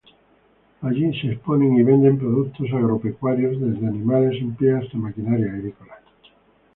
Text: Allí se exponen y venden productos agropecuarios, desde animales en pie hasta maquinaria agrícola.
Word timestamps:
Allí 0.81 1.13
se 1.21 1.31
exponen 1.33 1.77
y 1.77 1.83
venden 1.83 2.17
productos 2.17 2.65
agropecuarios, 2.73 3.61
desde 3.61 3.85
animales 3.85 4.33
en 4.41 4.55
pie 4.55 4.73
hasta 4.75 4.97
maquinaria 4.97 5.53
agrícola. 5.53 5.99